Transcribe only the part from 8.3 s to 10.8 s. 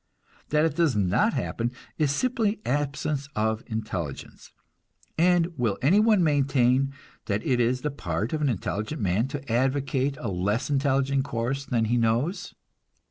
of an intelligent man to advocate a less